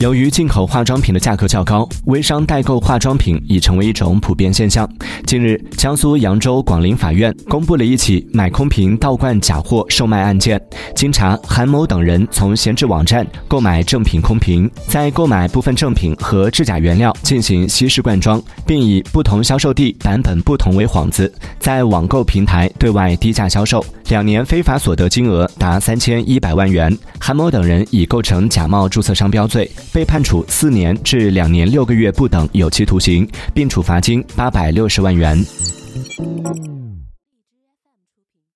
[0.00, 4.88] 由于进口化妆品的价格较高，微商代购化妆品已成为一种普遍现象。
[5.26, 10.60] 近日，江苏扬州广陵法院公布了一起买空瓶倒灌假货售卖案件。
[10.94, 23.84] 经查，韩某等人从闲置网站购买正品空瓶，在购买部分正品和制假原料进行稀释灌装，并以不同销售地、版本不同为幌子，在网购平台对外低价销售。
[24.12, 26.94] 两年非法所得金额达三千一百万元。
[27.18, 29.70] 韩某等人已构成假冒注册商标罪。
[29.90, 35.42] 被判处四年至两年六个月不等有期徒刑，并处罚金八百六十万元。